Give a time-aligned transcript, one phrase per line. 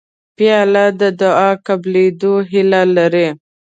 [0.37, 3.27] پیاله د دعا قبولېدو هیله لري